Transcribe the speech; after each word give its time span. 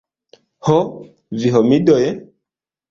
Ho 0.69 0.79
vi 1.45 1.53
homidoj! 1.59 2.03